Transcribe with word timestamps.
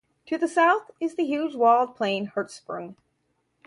To 0.25 0.37
the 0.39 0.47
south 0.47 0.89
is 0.99 1.13
the 1.13 1.23
huge 1.27 1.53
walled 1.55 1.95
plain 1.95 2.31
Hertzsprung. 2.35 2.95